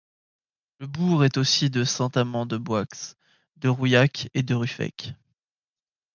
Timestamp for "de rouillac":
3.57-4.29